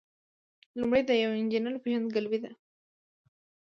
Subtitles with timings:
[0.79, 2.51] لومړی د یو انجینر پیژندګلوي ده.